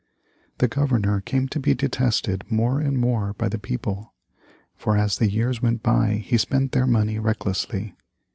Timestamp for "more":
2.49-2.79, 2.97-3.33